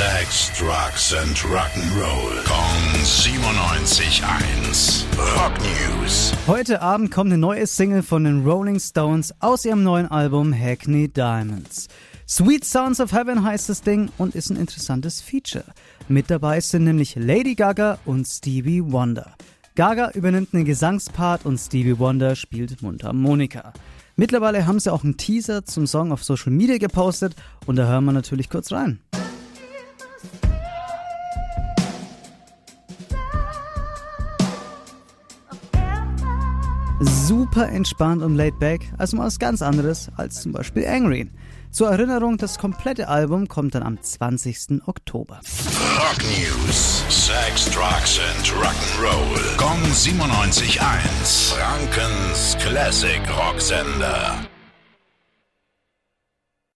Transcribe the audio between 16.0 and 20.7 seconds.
Mit dabei sind nämlich Lady Gaga und Stevie Wonder. Gaga übernimmt einen